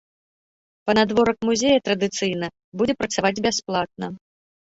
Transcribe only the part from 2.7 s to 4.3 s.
будзе працаваць бясплатна.